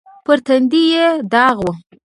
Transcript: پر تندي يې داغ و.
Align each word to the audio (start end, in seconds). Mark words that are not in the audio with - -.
پر 0.25 0.37
تندي 0.45 0.83
يې 0.93 1.07
داغ 1.33 1.57
و. 1.65 1.69